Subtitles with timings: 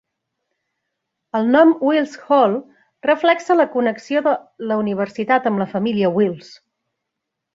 [1.39, 2.55] El nom Wills Hall
[3.09, 4.33] reflexa la connexió de
[4.71, 6.51] la universitat amb la família Wills.